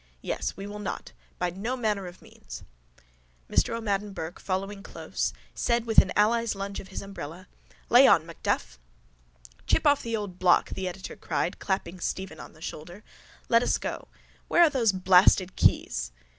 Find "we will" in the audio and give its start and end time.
0.57-0.79